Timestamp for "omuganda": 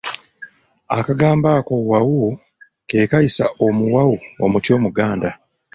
4.77-5.29